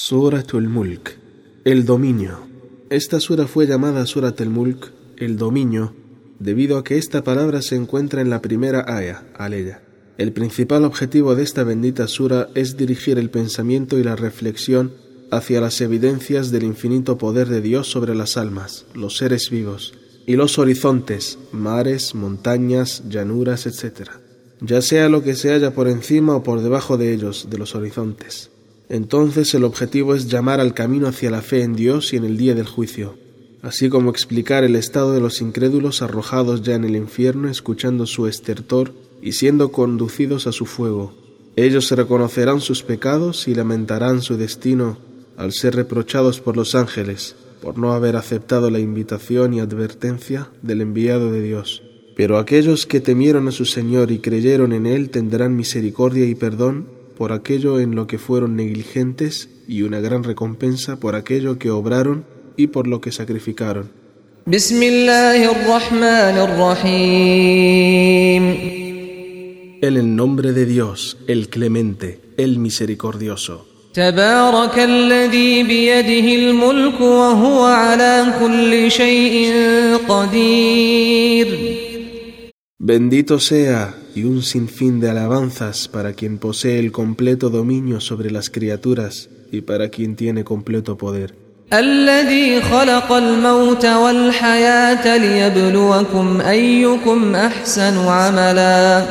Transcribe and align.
Suratul 0.00 0.68
Mulk, 0.68 1.18
el 1.64 1.84
dominio. 1.84 2.46
Esta 2.88 3.18
sura 3.18 3.48
fue 3.48 3.66
llamada 3.66 4.06
Suratul 4.06 4.48
Mulk, 4.48 4.92
el 5.16 5.36
dominio, 5.36 5.92
debido 6.38 6.78
a 6.78 6.84
que 6.84 6.98
esta 6.98 7.24
palabra 7.24 7.62
se 7.62 7.74
encuentra 7.74 8.20
en 8.20 8.30
la 8.30 8.40
primera 8.40 8.84
aya, 8.86 9.24
aleya. 9.34 9.82
El 10.16 10.32
principal 10.32 10.84
objetivo 10.84 11.34
de 11.34 11.42
esta 11.42 11.64
bendita 11.64 12.06
sura 12.06 12.48
es 12.54 12.76
dirigir 12.76 13.18
el 13.18 13.28
pensamiento 13.28 13.98
y 13.98 14.04
la 14.04 14.14
reflexión 14.14 14.92
hacia 15.32 15.60
las 15.60 15.80
evidencias 15.80 16.52
del 16.52 16.62
infinito 16.62 17.18
poder 17.18 17.48
de 17.48 17.60
Dios 17.60 17.88
sobre 17.88 18.14
las 18.14 18.36
almas, 18.36 18.86
los 18.94 19.16
seres 19.16 19.50
vivos, 19.50 19.94
y 20.28 20.36
los 20.36 20.60
horizontes, 20.60 21.40
mares, 21.50 22.14
montañas, 22.14 23.02
llanuras, 23.08 23.66
etc., 23.66 24.10
ya 24.60 24.80
sea 24.80 25.08
lo 25.08 25.24
que 25.24 25.34
se 25.34 25.50
halla 25.50 25.72
por 25.72 25.88
encima 25.88 26.36
o 26.36 26.44
por 26.44 26.60
debajo 26.60 26.96
de 26.96 27.12
ellos, 27.12 27.48
de 27.50 27.58
los 27.58 27.74
horizontes. 27.74 28.52
Entonces 28.88 29.54
el 29.54 29.64
objetivo 29.64 30.14
es 30.14 30.28
llamar 30.28 30.60
al 30.60 30.74
camino 30.74 31.08
hacia 31.08 31.30
la 31.30 31.42
fe 31.42 31.62
en 31.62 31.74
Dios 31.74 32.12
y 32.12 32.16
en 32.16 32.24
el 32.24 32.36
día 32.36 32.54
del 32.54 32.66
juicio, 32.66 33.16
así 33.62 33.88
como 33.88 34.10
explicar 34.10 34.64
el 34.64 34.76
estado 34.76 35.12
de 35.12 35.20
los 35.20 35.40
incrédulos 35.40 36.00
arrojados 36.00 36.62
ya 36.62 36.74
en 36.74 36.84
el 36.84 36.96
infierno 36.96 37.48
escuchando 37.48 38.06
su 38.06 38.26
estertor 38.26 38.92
y 39.20 39.32
siendo 39.32 39.72
conducidos 39.72 40.46
a 40.46 40.52
su 40.52 40.64
fuego. 40.64 41.12
Ellos 41.56 41.90
reconocerán 41.90 42.60
sus 42.60 42.82
pecados 42.82 43.48
y 43.48 43.54
lamentarán 43.54 44.22
su 44.22 44.36
destino 44.36 44.98
al 45.36 45.52
ser 45.52 45.74
reprochados 45.74 46.40
por 46.40 46.56
los 46.56 46.74
ángeles 46.74 47.36
por 47.60 47.78
no 47.78 47.92
haber 47.92 48.16
aceptado 48.16 48.70
la 48.70 48.78
invitación 48.78 49.54
y 49.54 49.60
advertencia 49.60 50.48
del 50.62 50.80
enviado 50.80 51.32
de 51.32 51.42
Dios. 51.42 51.82
Pero 52.16 52.38
aquellos 52.38 52.86
que 52.86 53.00
temieron 53.00 53.48
a 53.48 53.52
su 53.52 53.64
Señor 53.64 54.10
y 54.10 54.18
creyeron 54.18 54.72
en 54.72 54.86
Él 54.86 55.10
tendrán 55.10 55.56
misericordia 55.56 56.24
y 56.26 56.34
perdón 56.34 56.86
por 57.18 57.32
aquello 57.32 57.80
en 57.80 57.96
lo 57.96 58.06
que 58.06 58.16
fueron 58.16 58.54
negligentes 58.54 59.50
y 59.66 59.82
una 59.82 59.98
gran 59.98 60.22
recompensa 60.22 61.00
por 61.00 61.16
aquello 61.16 61.58
que 61.58 61.70
obraron 61.70 62.24
y 62.56 62.68
por 62.68 62.86
lo 62.86 63.00
que 63.00 63.10
sacrificaron. 63.10 63.90
En 69.80 69.96
el 69.96 70.16
nombre 70.16 70.52
de 70.52 70.64
Dios, 70.64 71.18
el 71.26 71.48
clemente, 71.48 72.20
el 72.36 72.58
misericordioso. 72.60 73.66
Bendito 82.85 83.39
sea 83.39 83.95
y 84.13 84.25
un 84.25 84.41
sinfín 84.41 84.99
de 84.99 85.09
alabanzas 85.09 85.87
para 85.87 86.11
quien 86.11 86.37
posee 86.37 86.79
el 86.79 86.91
completo 86.91 87.49
dominio 87.49 88.01
sobre 88.01 88.29
las 88.29 88.49
criaturas 88.49 89.29
y 89.53 89.61
para 89.61 89.87
quien 89.87 90.17
tiene 90.17 90.43
completo 90.43 90.97
poder. 90.97 91.33
الذي 91.73 92.61
خلق 92.61 93.11
الموت 93.11 93.85
والحياة 93.85 95.17
ليبلوكم 95.17 96.41
أيكم 96.41 97.35
أحسن 97.35 97.97
عملا 97.97 99.05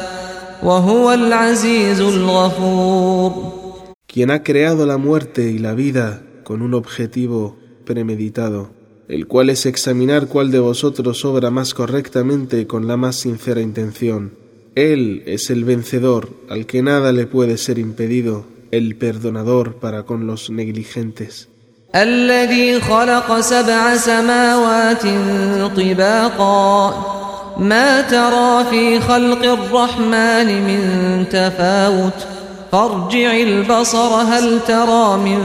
وهو 0.63 1.13
العزيز 1.13 2.01
الغفور 2.01 3.33
Quien 4.07 4.31
ha 4.31 4.43
creado 4.43 4.85
la 4.85 4.99
muerte 4.99 5.51
y 5.51 5.59
la 5.59 5.73
vida 5.73 6.23
con 6.45 6.61
un 6.61 6.75
objetivo 6.75 7.57
premeditado, 7.87 8.71
el 9.09 9.27
cual 9.27 9.51
es 9.51 9.67
examinar 9.67 10.27
cuál 10.27 10.51
de 10.51 10.59
vosotros 10.59 11.25
obra 11.25 11.51
más 11.51 11.75
correctamente 11.75 12.67
con 12.67 12.87
la 12.87 12.97
más 12.97 13.17
sincera 13.17 13.61
intención. 13.61 14.33
Él 14.75 15.23
es 15.27 15.51
el 15.51 15.65
vencedor, 15.65 16.31
al 16.49 16.67
que 16.67 16.83
nada 16.83 17.13
le 17.13 17.27
puede 17.27 17.59
ser 17.59 17.79
impedido, 17.79 18.47
el 18.71 18.97
perdonador 18.97 19.75
para 19.75 20.05
con 20.05 20.27
los 20.27 20.51
negligentes. 20.51 21.49
الذي 21.95 22.81
خلق 22.81 23.41
سبع 23.41 23.97
سماوات 23.97 25.03
طباقا 25.77 26.91
ما 27.59 28.01
ترى 28.01 28.65
في 28.71 29.01
خلق 29.01 29.45
الرحمن 29.45 30.47
من 30.47 31.25
تفاوت 31.29 32.27
فارجع 32.73 33.37
البصر 33.37 34.15
هل 34.15 34.61
ترى 34.61 35.17
من 35.17 35.41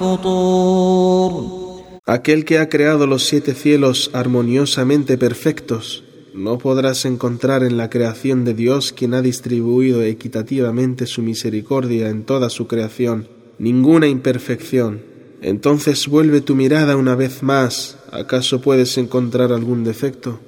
فطور 0.00 1.63
Aquel 2.05 2.45
que 2.45 2.59
ha 2.59 2.69
creado 2.69 3.07
los 3.07 3.25
siete 3.25 3.53
cielos 3.53 4.11
armoniosamente 4.13 5.17
perfectos, 5.17 6.03
no 6.33 6.57
podrás 6.57 7.05
encontrar 7.05 7.63
en 7.63 7.77
la 7.77 7.89
creación 7.89 8.45
de 8.45 8.53
Dios 8.53 8.93
quien 8.93 9.13
ha 9.13 9.21
distribuido 9.21 10.03
equitativamente 10.03 11.07
su 11.07 11.21
misericordia 11.21 12.09
en 12.09 12.23
toda 12.23 12.49
su 12.49 12.67
creación 12.67 13.29
ninguna 13.57 14.07
imperfección 14.07 15.15
entonces 15.45 16.07
vuelve 16.07 16.41
tu 16.41 16.55
mirada 16.55 16.95
una 16.95 17.13
vez 17.13 17.43
más. 17.43 17.97
¿Acaso 18.11 18.61
puedes 18.61 18.97
encontrar 18.97 19.51
algún 19.51 19.83
defecto? 19.83 20.39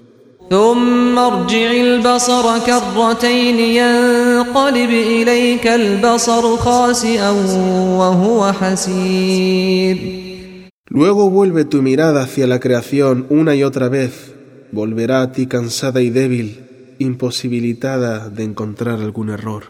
Luego 10.88 11.30
vuelve 11.30 11.64
tu 11.64 11.82
mirada 11.82 12.22
hacia 12.22 12.46
la 12.46 12.60
creación 12.60 13.26
una 13.30 13.54
y 13.54 13.62
otra 13.62 13.88
vez. 13.88 14.34
Volverá 14.72 15.22
a 15.22 15.32
ti 15.32 15.46
cansada 15.46 16.00
y 16.02 16.10
débil, 16.10 16.94
imposibilitada 16.98 18.28
de 18.28 18.44
encontrar 18.44 19.00
algún 19.00 19.30
error. 19.30 19.64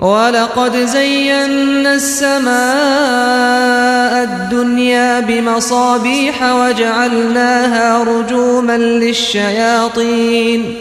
ولقد 0.00 0.76
زينا 0.76 1.94
السماء 1.94 2.50
الدنيا 4.24 5.20
بمصابيح 5.20 6.42
وجعلناها 6.42 8.04
رجوما 8.04 8.78
للشياطين 8.78 10.74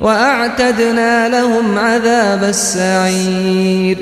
واعتدنا 0.00 1.28
لهم 1.28 1.78
عذاب 1.78 2.44
السعير 2.44 3.96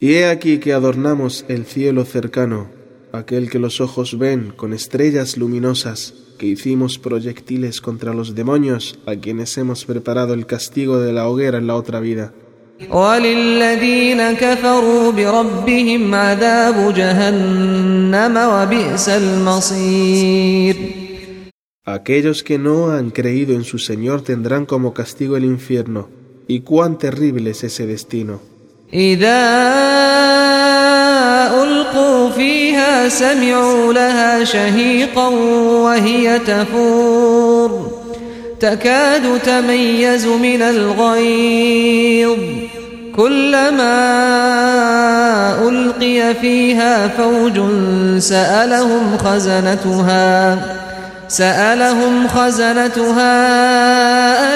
Y 0.00 0.14
he 0.14 0.26
aquí 0.26 0.58
que 0.58 0.72
adornamos 0.72 1.44
el 1.48 1.66
cielo 1.66 2.04
cercano, 2.04 2.68
aquel 3.13 3.49
que 3.49 3.59
los 3.59 3.79
ojos 3.79 4.17
ven 4.17 4.51
con 4.55 4.73
estrellas 4.73 5.37
luminosas, 5.37 6.15
que 6.39 6.47
hicimos 6.47 6.97
proyectiles 6.97 7.79
contra 7.79 8.11
los 8.13 8.33
demonios, 8.33 8.97
a 9.05 9.15
quienes 9.15 9.55
hemos 9.59 9.85
preparado 9.85 10.33
el 10.33 10.47
castigo 10.47 10.99
de 10.99 11.13
la 11.13 11.29
hoguera 11.29 11.59
en 11.59 11.67
la 11.67 11.75
otra 11.75 11.99
vida. 11.99 12.33
Aquellos 21.85 22.43
que 22.43 22.57
no 22.57 22.89
han 22.89 23.11
creído 23.11 23.53
en 23.53 23.63
su 23.63 23.77
Señor 23.77 24.23
tendrán 24.23 24.65
como 24.65 24.93
castigo 24.93 25.37
el 25.37 25.45
infierno, 25.45 26.09
y 26.47 26.61
cuán 26.61 26.97
terrible 26.97 27.51
es 27.51 27.63
ese 27.63 27.85
destino. 27.85 28.41
سمعوا 33.09 33.93
لها 33.93 34.43
شهيقا 34.43 35.27
وهي 35.85 36.39
تفور. 36.39 37.91
تكاد 38.59 39.39
تميز 39.39 40.25
من 40.25 40.61
الغيظ. 40.61 42.39
كلما 43.15 43.99
ألقي 45.69 46.33
فيها 46.41 47.07
فوج 47.07 47.61
سألهم 48.19 49.17
خزنتها. 49.17 50.59
سألهم 51.27 52.27
خزنتها 52.27 53.35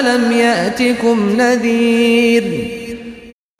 ألم 0.00 0.32
يأتكم 0.32 1.36
نذير؟ 1.36 2.44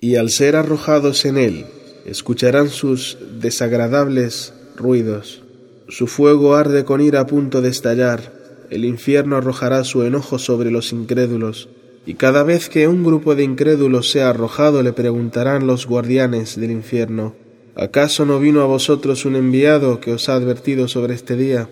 Y 0.00 0.14
al 0.14 0.30
ser 0.30 0.54
arrojados 0.54 1.24
en 1.24 1.36
él, 1.38 1.66
escucharán 2.06 2.68
sus 2.70 3.18
desagradables 3.40 4.52
ruidos. 4.77 5.43
Su 5.89 6.07
fuego 6.07 6.55
arde 6.55 6.85
con 6.85 7.01
ira 7.01 7.21
a 7.21 7.27
punto 7.27 7.61
de 7.61 7.69
estallar. 7.69 8.33
El 8.69 8.85
infierno 8.85 9.35
arrojará 9.35 9.83
su 9.83 10.03
enojo 10.03 10.39
sobre 10.39 10.71
los 10.71 10.91
incrédulos. 10.93 11.69
Y 12.05 12.15
cada 12.15 12.43
vez 12.43 12.69
que 12.69 12.87
un 12.87 13.03
grupo 13.03 13.35
de 13.35 13.43
incrédulos 13.43 14.11
sea 14.11 14.29
arrojado 14.29 14.83
le 14.83 14.93
preguntarán 14.93 15.67
los 15.67 15.85
guardianes 15.85 16.59
del 16.59 16.71
infierno, 16.71 17.35
¿acaso 17.75 18.25
no 18.25 18.39
vino 18.39 18.61
a 18.61 18.65
vosotros 18.65 19.25
un 19.25 19.35
enviado 19.35 19.99
que 19.99 20.13
os 20.13 20.27
ha 20.29 20.35
advertido 20.35 20.87
sobre 20.87 21.13
este 21.13 21.35
día? 21.35 21.69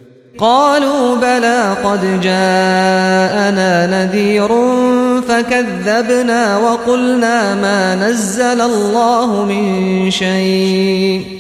فكذبنا 5.31 6.58
وقلنا 6.58 7.56
ما 7.56 7.96
نزل 7.96 8.62
الله 8.62 9.46
من 9.46 10.12
شيء 10.12 11.35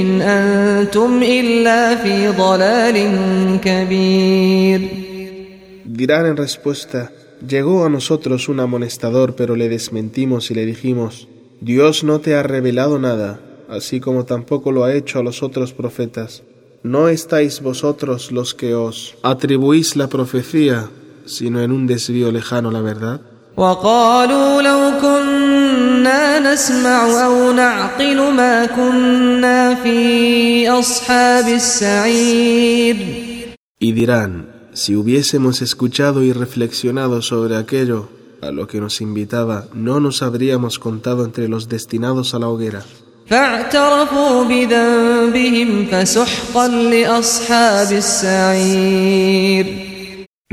إن 0.00 0.20
أنتم 0.22 1.22
إلا 1.22 1.96
في 1.96 2.28
ضلال 2.28 2.96
كبير 3.64 4.80
Dirán 6.00 6.26
en 6.26 6.36
respuesta, 6.36 7.10
Llegó 7.46 7.86
a 7.86 7.88
nosotros 7.88 8.50
un 8.50 8.60
amonestador, 8.60 9.34
pero 9.34 9.56
le 9.56 9.70
desmentimos 9.70 10.50
y 10.50 10.54
le 10.54 10.66
dijimos, 10.66 11.26
Dios 11.62 12.04
no 12.04 12.20
te 12.20 12.34
ha 12.34 12.42
revelado 12.42 12.98
nada, 12.98 13.40
así 13.68 13.98
como 13.98 14.26
tampoco 14.26 14.72
lo 14.72 14.84
ha 14.84 14.94
hecho 14.94 15.18
a 15.18 15.22
los 15.22 15.42
otros 15.42 15.72
profetas. 15.72 16.42
¿No 16.82 17.08
estáis 17.08 17.62
vosotros 17.62 18.30
los 18.30 18.54
que 18.54 18.74
os 18.74 19.16
atribuís 19.22 19.96
la 19.96 20.08
profecía, 20.08 20.90
sino 21.24 21.62
en 21.62 21.72
un 21.72 21.86
desvío 21.86 22.30
lejano 22.30 22.70
la 22.70 22.82
verdad? 22.82 23.22
Y 33.79 33.93
dirán, 33.93 34.69
si 34.73 34.95
hubiésemos 34.95 35.61
escuchado 35.61 36.21
y 36.23 36.33
reflexionado 36.33 37.21
sobre 37.21 37.55
aquello 37.55 38.09
a 38.41 38.51
lo 38.51 38.67
que 38.67 38.81
nos 38.81 38.99
invitaba, 38.99 39.67
no 39.73 40.01
nos 40.01 40.21
habríamos 40.21 40.77
contado 40.77 41.23
entre 41.23 41.47
los 41.47 41.69
destinados 41.69 42.33
a 42.35 42.39
la 42.39 42.49
hoguera. 42.49 42.83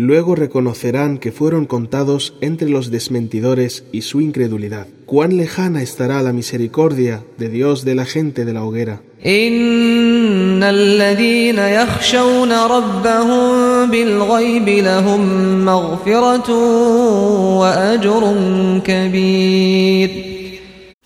Luego 0.05 0.35
reconocerán 0.35 1.19
que 1.19 1.31
fueron 1.31 1.65
contados 1.65 2.35
entre 2.41 2.69
los 2.69 2.91
desmentidores 2.91 3.85
y 3.93 4.03
su 4.03 4.21
incredulidad. 4.21 4.89
Cuán 5.07 5.37
lejana 5.37 5.81
estará 5.81 6.21
la 6.23 6.33
misericordia 6.33 7.23
de 7.39 7.49
Dios 7.49 7.85
de 7.85 7.95
la 7.95 8.05
gente 8.05 8.45
de 8.45 8.53
la 8.53 8.65
hoguera. 8.65 9.01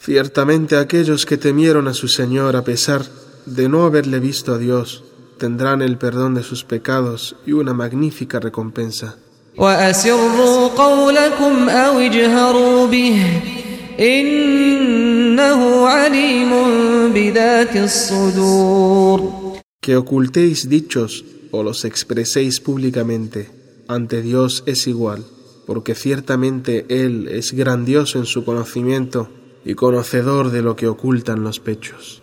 Ciertamente 0.00 0.76
aquellos 0.78 1.26
que 1.26 1.36
temieron 1.36 1.86
a 1.86 1.92
su 1.92 2.08
Señor 2.08 2.56
a 2.56 2.64
pesar 2.64 3.02
de 3.44 3.68
no 3.68 3.82
haberle 3.84 4.20
visto 4.20 4.54
a 4.54 4.58
Dios, 4.58 5.04
tendrán 5.38 5.82
el 5.82 5.98
perdón 5.98 6.34
de 6.34 6.42
sus 6.42 6.64
pecados 6.64 7.36
y 7.46 7.52
una 7.52 7.74
magnífica 7.74 8.40
recompensa. 8.40 9.16
Que 19.80 19.96
ocultéis 19.96 20.68
dichos 20.68 21.24
o 21.50 21.62
los 21.62 21.84
expreséis 21.84 22.60
públicamente, 22.60 23.50
ante 23.88 24.20
Dios 24.20 24.62
es 24.66 24.86
igual, 24.86 25.24
porque 25.66 25.94
ciertamente 25.94 26.84
Él 26.88 27.28
es 27.28 27.52
grandioso 27.52 28.18
en 28.18 28.26
su 28.26 28.44
conocimiento 28.44 29.30
y 29.64 29.74
conocedor 29.74 30.50
de 30.50 30.62
lo 30.62 30.76
que 30.76 30.88
ocultan 30.88 31.42
los 31.42 31.60
pechos. 31.60 32.22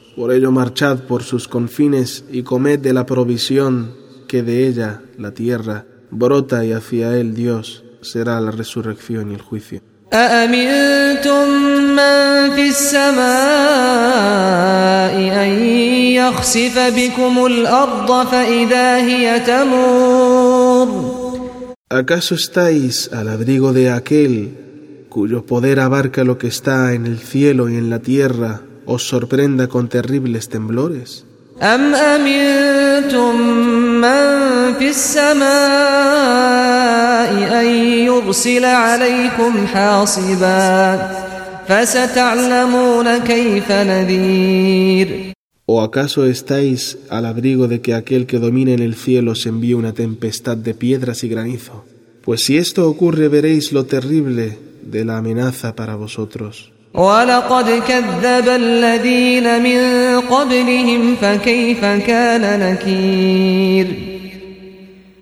Por 0.15 0.31
ello 0.33 0.51
marchad 0.51 0.99
por 0.99 1.23
sus 1.23 1.47
confines 1.47 2.25
y 2.31 2.43
comed 2.43 2.79
de 2.79 2.93
la 2.93 3.05
provisión 3.05 3.95
que 4.27 4.43
de 4.43 4.67
ella, 4.67 5.01
la 5.17 5.33
tierra, 5.33 5.85
brota 6.09 6.65
y 6.65 6.73
hacia 6.73 7.17
él 7.17 7.33
Dios 7.33 7.83
será 8.01 8.39
la 8.41 8.51
resurrección 8.51 9.31
y 9.31 9.35
el 9.35 9.41
juicio. 9.41 9.81
¿Acaso 21.89 22.35
estáis 22.35 23.09
al 23.13 23.29
abrigo 23.29 23.73
de 23.73 23.89
aquel 23.89 24.57
cuyo 25.09 25.45
poder 25.45 25.79
abarca 25.79 26.23
lo 26.23 26.37
que 26.37 26.47
está 26.47 26.93
en 26.93 27.05
el 27.05 27.19
cielo 27.19 27.69
y 27.69 27.75
en 27.75 27.89
la 27.89 27.99
tierra, 27.99 28.61
os 28.85 29.07
sorprenda 29.07 29.67
con 29.67 29.87
terribles 29.89 30.49
temblores? 30.49 31.25
¿O 45.65 45.81
acaso 45.81 46.25
estáis 46.25 46.97
al 47.09 47.25
abrigo 47.25 47.67
de 47.67 47.81
que 47.81 47.93
aquel 47.93 48.25
que 48.25 48.39
domina 48.39 48.71
en 48.71 48.79
el 48.79 48.95
cielo 48.95 49.31
os 49.31 49.45
envíe 49.45 49.73
una 49.73 49.93
tempestad 49.93 50.57
de 50.57 50.73
piedras 50.73 51.23
y 51.23 51.29
granizo? 51.29 51.85
Pues 52.23 52.43
si 52.43 52.57
esto 52.57 52.89
ocurre 52.89 53.27
veréis 53.29 53.71
lo 53.71 53.85
terrible 53.85 54.57
de 54.81 55.05
la 55.05 55.17
amenaza 55.17 55.75
para 55.75 55.95
vosotros. 55.95 56.70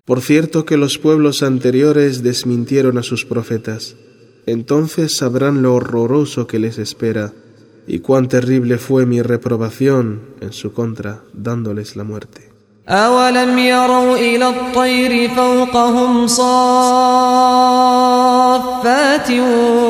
Por 0.04 0.20
cierto 0.20 0.64
que 0.64 0.76
los 0.76 0.98
pueblos 0.98 1.42
anteriores 1.42 2.22
desmintieron 2.22 2.98
a 2.98 3.02
sus 3.02 3.25
profetas. 3.25 3.96
Entonces 4.46 5.16
sabrán 5.16 5.62
lo 5.62 5.75
horroroso 5.75 6.46
que 6.46 6.58
les 6.58 6.78
espera 6.78 7.32
y 7.86 7.98
cuán 8.00 8.28
terrible 8.28 8.78
fue 8.78 9.06
mi 9.06 9.22
reprobación 9.22 10.20
en 10.40 10.52
su 10.52 10.72
contra, 10.72 11.22
dándoles 11.32 11.96
la 11.96 12.04
muerte. 12.04 12.54
أولم 12.88 13.58
يروا 13.58 14.16
إلى 14.16 14.48
الطير 14.48 15.31
فوقهم 15.31 16.26
صافات 16.26 17.70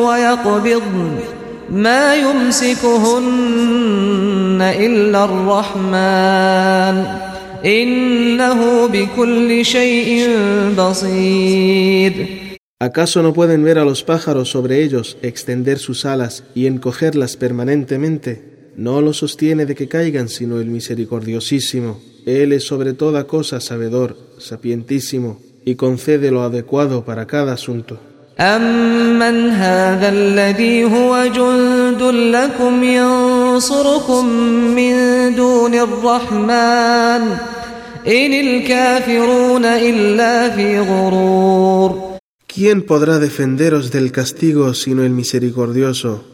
ويقبضن 0.06 1.18
ما 1.70 2.14
يمسكهن 2.14 3.34
إلا 4.62 5.24
الرحمن 5.24 7.04
إنه 7.64 8.86
بكل 8.86 9.64
شيء 9.64 10.28
بصير 10.78 12.44
¿Acaso 12.80 13.22
no 13.22 13.32
pueden 13.32 13.64
ver 13.64 13.78
a 13.78 13.84
los 13.84 14.02
pájaros 14.02 14.50
sobre 14.50 14.82
ellos 14.82 15.16
extender 15.22 15.78
sus 15.78 16.04
alas 16.04 16.44
y 16.54 16.66
encogerlas 16.66 17.36
permanentemente? 17.38 18.72
No 18.76 19.00
los 19.00 19.18
sostiene 19.18 19.64
de 19.64 19.74
que 19.74 19.88
caigan 19.88 20.28
sino 20.28 20.60
el 20.60 20.66
misericordiosísimo. 20.66 22.02
Él 22.26 22.52
es 22.52 22.64
sobre 22.64 22.92
toda 22.92 23.24
cosa 23.24 23.60
sabedor, 23.60 24.18
sapientísimo, 24.38 25.40
y 25.64 25.76
concede 25.76 26.30
lo 26.30 26.42
adecuado 26.42 27.04
para 27.06 27.26
cada 27.26 27.54
asunto. 27.54 28.00
¿Quién 42.46 42.82
podrá 42.82 43.18
defenderos 43.18 43.90
del 43.90 44.10
castigo 44.12 44.74
sino 44.74 45.04
el 45.04 45.10
misericordioso? 45.10 46.24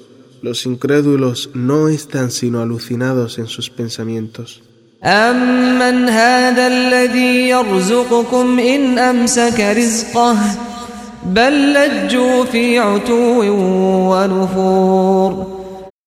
Los 0.43 0.65
incrédulos 0.65 1.51
no 1.53 1.89
están 1.89 2.31
sino 2.31 2.63
alucinados 2.63 3.39
en 3.39 3.47
sus 3.47 3.69
pensamientos. 3.69 4.63
أمن 5.05 6.09
هذا 6.09 6.67
الذي 6.67 7.49
يرزقكم 7.49 8.59
إن 8.59 8.99
أمسك 8.99 9.61
رزقه 9.61 10.39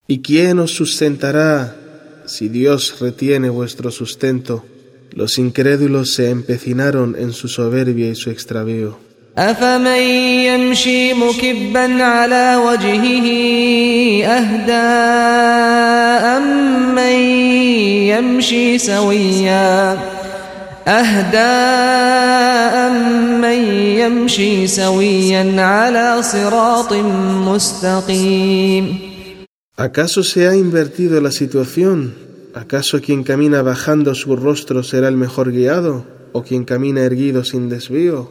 ¿Y 0.08 0.22
quién 0.22 0.60
os 0.60 0.72
sustentará 0.72 1.76
si 2.26 2.50
Dios 2.50 3.00
retiene 3.00 3.50
vuestro 3.50 3.92
sustento? 3.92 4.66
Los 5.12 5.38
incrédulos 5.38 6.14
se 6.14 6.30
empecinaron 6.30 7.16
en 7.18 7.32
su 7.34 7.48
soberbia 7.48 8.10
y 8.10 8.16
su 8.16 8.30
extravío. 8.32 8.98
أفمن 9.38 10.02
يمشي 10.46 11.14
مكبا 11.14 12.04
على 12.04 12.56
وجهه 12.56 13.28
أهدى 14.26 14.74
أمن 16.38 17.14
يمشي 18.14 18.78
سويا 18.78 19.98
أهدى 20.89 21.59
من 23.45 23.61
يمشي 24.01 24.67
سويا 24.67 25.63
على 25.63 26.23
صراط 26.23 26.93
مستقيم 27.49 29.09
¿Acaso 29.77 30.25
se 30.25 30.49
ha 30.49 30.57
invertido 30.57 31.21
la 31.21 31.31
situación? 31.31 32.15
¿Acaso 32.55 33.01
quien 33.01 33.23
camina 33.23 33.63
bajando 33.63 34.15
su 34.15 34.35
rostro 34.35 34.83
será 34.83 35.07
el 35.09 35.17
mejor 35.17 35.53
guiado? 35.53 36.05
¿O 36.33 36.43
quien 36.43 36.65
camina 36.65 37.03
erguido 37.03 37.45
sin 37.45 37.69
desvío? 37.69 38.31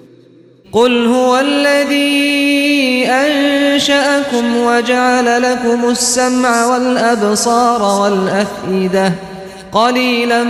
قل 0.72 1.06
هو 1.06 1.38
الذي 1.40 3.08
أنشأكم 3.08 4.58
وجعل 4.58 5.42
لكم 5.42 5.90
السمع 5.90 6.66
والأبصار 6.66 8.02
والأفئدة 8.02 9.27
قليلا 9.73 10.45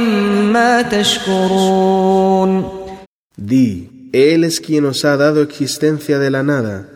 ما 0.53 0.83
تشكرون 0.83 2.65
Di, 3.37 4.11
Él 4.13 4.45
es 4.45 4.61
quien 4.61 4.85
os 4.85 5.05
ha 5.05 5.17
dado 5.17 5.43
existencia 5.43 6.19
de 6.19 6.31
la 6.31 6.43
nada 6.43 6.89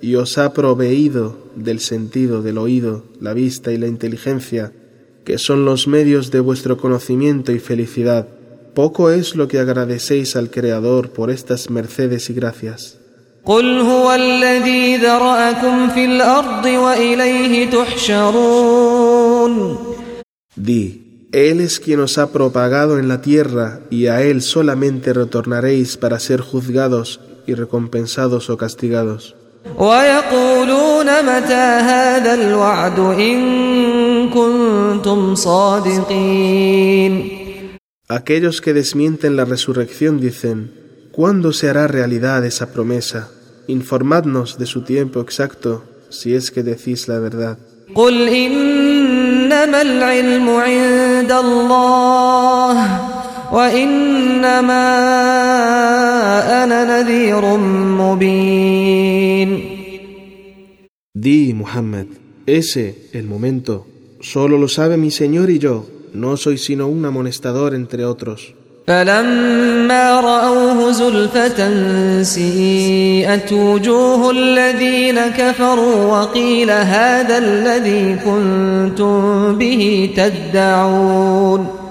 y 0.00 0.16
os 0.16 0.38
ha 0.38 0.52
proveído 0.52 1.36
del 1.54 1.78
sentido 1.80 2.42
del 2.42 2.58
oído, 2.58 3.04
la 3.20 3.32
vista 3.32 3.70
y 3.70 3.78
la 3.78 3.86
inteligencia, 3.86 4.72
que 5.24 5.38
son 5.38 5.64
los 5.64 5.86
medios 5.86 6.30
de 6.30 6.40
vuestro 6.40 6.76
conocimiento 6.78 7.52
y 7.52 7.58
felicidad. 7.58 8.28
Poco 8.74 9.10
es 9.10 9.36
lo 9.36 9.46
que 9.46 9.60
agradecéis 9.60 10.36
al 10.36 10.50
Creador 10.50 11.10
por 11.10 11.30
estas 11.30 11.70
mercedes 11.70 12.28
y 12.30 12.34
gracias. 12.34 12.98
قل 13.44 13.78
هو 13.80 14.12
الذي 14.12 14.96
ذرأكم 14.96 15.88
في 15.88 16.04
الأرض 16.04 16.64
وإليه 16.64 17.70
تحشرون 17.70 19.14
Di, 20.56 21.07
él 21.31 21.61
es 21.61 21.79
quien 21.79 21.99
os 21.99 22.17
ha 22.17 22.31
propagado 22.31 22.97
en 22.97 23.07
la 23.07 23.21
tierra, 23.21 23.81
y 23.91 24.07
a 24.07 24.23
Él 24.23 24.41
solamente 24.41 25.13
retornaréis 25.13 25.95
para 25.95 26.19
ser 26.19 26.41
juzgados 26.41 27.19
y 27.45 27.53
recompensados 27.53 28.49
o 28.49 28.57
castigados. 28.57 29.35
Aquellos 38.07 38.61
que 38.61 38.73
desmienten 38.73 39.35
la 39.35 39.45
resurrección 39.45 40.19
dicen, 40.19 40.73
¿cuándo 41.11 41.53
se 41.53 41.69
hará 41.69 41.87
realidad 41.87 42.43
esa 42.43 42.73
promesa? 42.73 43.29
Informadnos 43.67 44.57
de 44.57 44.65
su 44.65 44.81
tiempo 44.81 45.21
exacto, 45.21 45.83
si 46.09 46.33
es 46.33 46.49
que 46.49 46.63
decís 46.63 47.07
la 47.07 47.19
verdad. 47.19 47.59
قل 49.58 49.58
إنما 49.58 49.82
العلم 49.82 50.48
عند 50.48 51.32
الله 51.32 52.76
وإنما 53.52 54.86
أنا 56.64 56.78
نذير 56.84 57.56
مبين 57.98 59.50
Di, 61.16 61.54
Muhammad, 61.54 62.08
ese, 62.44 63.08
el 63.12 63.24
momento, 63.24 63.86
solo 64.20 64.58
lo 64.58 64.68
sabe 64.68 64.96
mi 64.98 65.10
Señor 65.10 65.48
y 65.48 65.58
yo, 65.58 65.86
no 66.12 66.36
soy 66.36 66.58
sino 66.58 66.86
un 66.86 67.04
amonestador 67.04 67.74
entre 67.74 68.04
otros. 68.04 68.54
فلما 68.88 70.20
رأوه 70.20 70.92
زلفة 70.92 71.60
سيئت 72.22 73.52
وجوه 73.52 74.30
الذين 74.30 75.20
كفروا 75.20 75.94
وقيل 76.04 76.70
هذا 76.70 77.38
الذي 77.38 78.16
كنتم 78.24 79.58
به 79.58 80.10
تدعون 80.16 81.84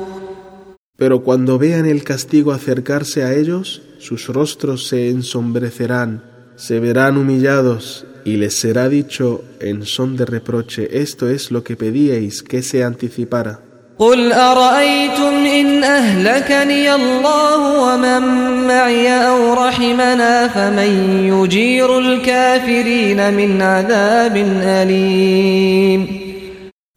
Pero 0.95 1.23
cuando 1.23 1.57
vean 1.57 1.85
el 1.87 2.03
castigo 2.03 2.51
acercarse 2.51 3.23
a 3.23 3.33
ellos, 3.33 3.81
sus 3.97 4.27
rostros 4.27 4.87
se 4.87 5.09
ensombrecerán, 5.09 6.23
se 6.55 6.79
verán 6.79 7.17
humillados, 7.17 8.05
y 8.23 8.37
les 8.37 8.53
será 8.53 8.87
dicho 8.87 9.43
en 9.59 9.85
son 9.85 10.15
de 10.15 10.25
reproche, 10.25 11.01
esto 11.01 11.27
es 11.27 11.51
lo 11.51 11.63
que 11.63 11.75
pedíais 11.75 12.43
que 12.43 12.61
se 12.61 12.83
anticipara. 12.83 13.66
قل 13.99 14.31
أرأيتم 14.31 15.33
إن 15.45 15.83
أهلكني 15.83 16.95
الله 16.95 17.59
ومن 17.83 18.21
معي 18.67 19.07
أو 19.09 19.53
رحمنا 19.53 20.47
فمن 20.47 20.91
يجير 21.33 21.99
الكافرين 21.99 23.33
من 23.33 23.61
عذاب 23.61 24.35
أليم 24.63 26.23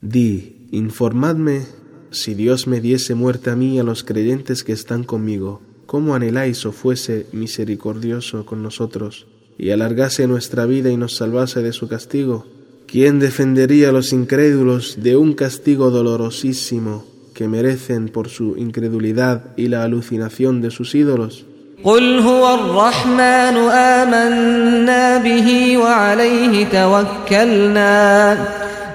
Di, 0.02 0.68
informadme, 0.70 1.66
si 2.10 2.34
Dios 2.34 2.68
me 2.68 2.80
diese 2.80 3.14
muerte 3.14 3.50
a 3.50 3.56
mí 3.56 3.74
y 3.74 3.78
a 3.80 3.82
los 3.82 4.04
creyentes 4.04 4.62
que 4.62 4.72
están 4.72 5.02
conmigo, 5.02 5.62
¿cómo 5.86 6.14
anheláis 6.14 6.64
o 6.64 6.70
fuese 6.70 7.26
misericordioso 7.32 8.46
con 8.46 8.62
nosotros, 8.62 9.26
y 9.58 9.70
alargase 9.70 10.28
nuestra 10.28 10.64
vida 10.64 10.90
y 10.90 10.96
nos 10.96 11.16
salvase 11.16 11.60
de 11.60 11.72
su 11.72 11.88
castigo? 11.88 12.46
¿Quién 12.90 13.18
defendería 13.18 13.88
a 13.88 13.92
los 13.92 14.12
incrédulos 14.12 14.98
de 15.02 15.16
un 15.16 15.34
castigo 15.34 15.90
dolorosísimo 15.90 17.04
que 17.34 17.48
merecen 17.48 18.08
por 18.08 18.28
su 18.28 18.56
incredulidad 18.56 19.56
y 19.56 19.68
la 19.68 19.82
alucinación 19.82 20.62
de 20.62 20.70
sus 20.70 20.94
ídolos? 20.94 21.44
قل 21.84 22.18
هو 22.18 22.54
الرحمن 22.54 23.56
آمنا 23.70 25.18
به 25.18 25.78
وعليه 25.78 26.64
توكلنا 26.64 28.34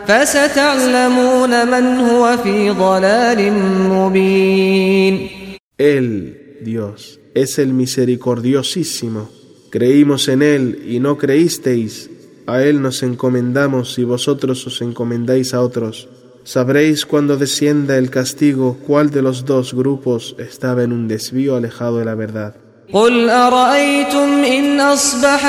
فستعلمون 0.07 1.67
من 1.67 1.98
هو 1.98 2.38
في 2.43 2.69
ضلال 2.69 3.53
مبين 3.89 5.29
Él, 5.77 6.60
Dios, 6.62 7.19
es 7.33 7.57
el 7.57 7.74
misericordiosísimo. 7.74 9.29
Creímos 9.71 10.27
en 10.27 10.41
Él 10.43 10.83
y 10.88 11.00
no 11.00 11.17
creísteis. 11.17 12.10
A 12.48 12.63
Él 12.63 12.81
nos 12.81 13.03
encomendamos 13.03 13.98
y 14.00 14.03
vosotros 14.03 14.65
os 14.67 14.81
encomendáis 14.81 15.53
a 15.53 15.62
otros. 15.62 16.10
Sabréis 16.43 17.05
cuando 17.05 17.38
descienda 17.38 17.98
el 17.98 18.10
castigo 18.10 18.77
cuál 18.88 19.12
de 19.12 19.21
los 19.21 19.45
dos 19.45 19.74
grupos 19.74 20.36
estaba 20.39 20.83
en 20.83 20.91
un 20.91 21.07
desvío 21.07 21.55
alejado 21.55 22.00
de 22.00 22.05
la 22.05 22.15
verdad. 22.15 22.55
قل 22.93 23.29
أرأيتم 23.29 24.43
إن 24.43 24.79
أصبح 24.79 25.45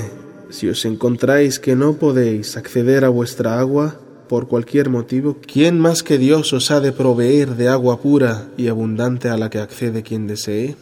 si 0.53 0.69
os 0.69 0.85
encontráis 0.85 1.57
que 1.57 1.75
no 1.75 1.97
podéis 1.97 2.57
acceder 2.57 3.05
a 3.05 3.09
vuestra 3.09 3.59
agua 3.59 3.99
por 4.29 4.47
cualquier 4.47 4.89
motivo, 4.89 5.37
¿quién 5.41 5.79
más 5.79 6.03
que 6.03 6.19
Dios 6.19 6.53
os 6.53 6.69
ha 6.69 6.79
de 6.79 6.91
proveer 6.91 7.55
de 7.55 7.69
agua 7.69 7.99
pura 7.99 8.45
y 8.55 8.67
abundante 8.67 9.29
a 9.29 9.37
la 9.37 9.49
que 9.49 9.57
accede 9.57 10.03
quien 10.03 10.27
desee? 10.27 10.75